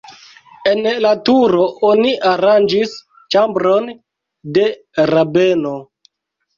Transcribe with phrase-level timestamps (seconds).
[0.69, 2.97] En la turo oni aranĝis
[3.37, 3.95] ĉambron
[4.59, 4.69] de
[5.15, 5.81] rabeno.